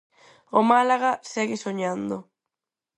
O 0.59 0.61
Málaga 0.71 1.11
segue 1.33 1.57
soñando. 1.65 2.17